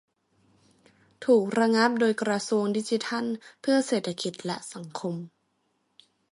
[1.25, 3.25] ถูกระงับโดยกระทรวงดิจิทัล
[3.61, 5.15] เพื่อเศรษฐกิจและสังคม